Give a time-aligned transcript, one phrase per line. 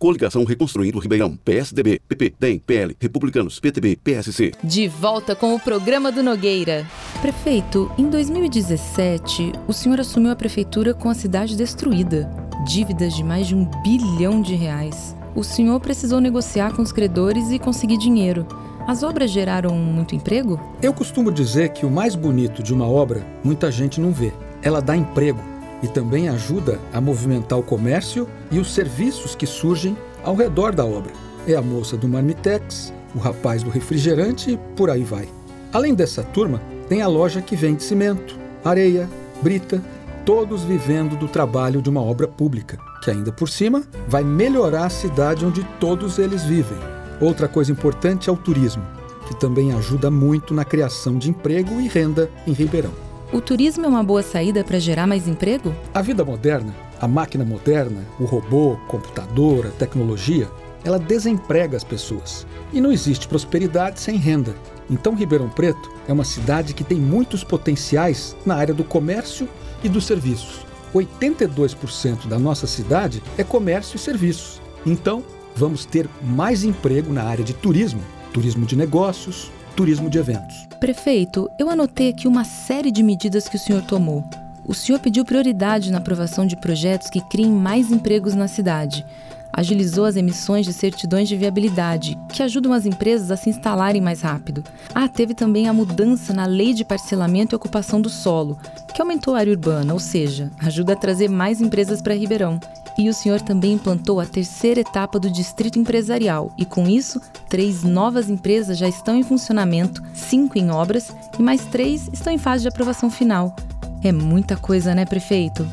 [0.00, 4.52] Coligação Reconstruindo Ribeirão, PSDB, PP, DEM, PL, Republicanos, PTB, PSC.
[4.62, 6.86] De volta com o programa do Nogueira.
[7.20, 12.30] Prefeito, em 2017, o senhor assumiu a prefeitura com a cidade destruída.
[12.64, 15.16] Dívidas de mais de um bilhão de reais.
[15.34, 18.46] O senhor precisou negociar com os credores e conseguir dinheiro.
[18.86, 20.60] As obras geraram muito emprego?
[20.80, 24.32] Eu costumo dizer que o mais bonito de uma obra muita gente não vê.
[24.62, 29.96] Ela dá emprego e também ajuda a movimentar o comércio e os serviços que surgem
[30.22, 31.12] ao redor da obra.
[31.46, 35.28] É a moça do marmitex, o rapaz do refrigerante e por aí vai.
[35.72, 39.08] Além dessa turma, tem a loja que vende cimento, areia,
[39.42, 39.82] brita,
[40.24, 44.90] todos vivendo do trabalho de uma obra pública, que ainda por cima vai melhorar a
[44.90, 46.78] cidade onde todos eles vivem.
[47.20, 48.82] Outra coisa importante é o turismo,
[49.26, 53.07] que também ajuda muito na criação de emprego e renda em Ribeirão.
[53.30, 55.74] O turismo é uma boa saída para gerar mais emprego?
[55.92, 60.48] A vida moderna, a máquina moderna, o robô, computador, a tecnologia,
[60.82, 62.46] ela desemprega as pessoas.
[62.72, 64.56] E não existe prosperidade sem renda.
[64.88, 69.46] Então, Ribeirão Preto é uma cidade que tem muitos potenciais na área do comércio
[69.84, 70.64] e dos serviços.
[70.94, 74.58] 82% da nossa cidade é comércio e serviços.
[74.86, 75.22] Então,
[75.54, 78.00] vamos ter mais emprego na área de turismo,
[78.32, 80.66] turismo de negócios, turismo de eventos.
[80.80, 84.24] Prefeito, eu anotei aqui uma série de medidas que o senhor tomou.
[84.66, 89.06] O senhor pediu prioridade na aprovação de projetos que criem mais empregos na cidade.
[89.52, 94.20] Agilizou as emissões de certidões de viabilidade, que ajudam as empresas a se instalarem mais
[94.20, 94.64] rápido.
[94.92, 98.58] Ah, teve também a mudança na lei de parcelamento e ocupação do solo,
[98.92, 102.58] que aumentou a área urbana, ou seja, ajuda a trazer mais empresas para Ribeirão.
[102.98, 107.84] E o senhor também implantou a terceira etapa do distrito empresarial, e com isso, três
[107.84, 112.62] novas empresas já estão em funcionamento, cinco em obras e mais três estão em fase
[112.62, 113.54] de aprovação final.
[114.02, 115.64] É muita coisa, né, prefeito?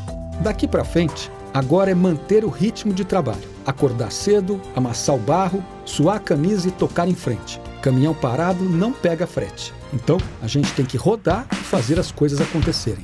[0.42, 3.50] Daqui para frente, agora é manter o ritmo de trabalho.
[3.66, 7.59] Acordar cedo, amassar o barro, suar a camisa e tocar em frente.
[7.81, 9.73] Caminhão parado não pega frete.
[9.92, 13.03] Então, a gente tem que rodar e fazer as coisas acontecerem.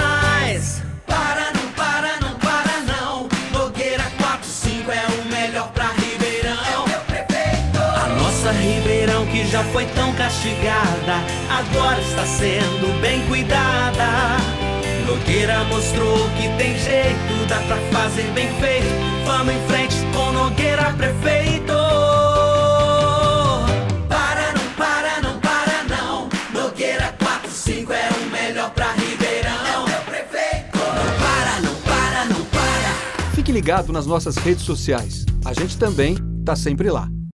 [8.51, 11.15] Ribeirão que já foi tão castigada,
[11.49, 14.37] agora está sendo bem cuidada.
[15.05, 18.87] Nogueira mostrou que tem jeito, dá pra fazer bem feito.
[19.25, 21.73] Vamos em frente com Nogueira prefeito.
[24.07, 26.29] Para, não para, não para, não.
[26.53, 29.87] Nogueira 45 é o melhor pra Ribeirão.
[29.87, 30.77] É o prefeito.
[30.77, 33.31] Não para, não para, não para.
[33.35, 35.25] Fique ligado nas nossas redes sociais.
[35.43, 37.07] A gente também tá sempre lá.